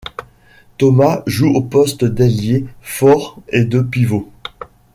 Thomas 0.79 1.21
joue 1.27 1.49
aux 1.53 1.61
postes 1.61 2.05
d'ailier 2.05 2.65
fort 2.81 3.39
et 3.49 3.65
de 3.65 3.81
pivot. 3.81 4.27